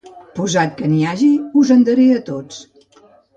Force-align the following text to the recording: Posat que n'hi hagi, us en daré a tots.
Posat 0.37 0.71
que 0.79 0.89
n'hi 0.93 1.03
hagi, 1.09 1.29
us 1.61 1.75
en 1.77 1.85
daré 1.91 2.09
a 2.15 2.25
tots. 2.31 2.63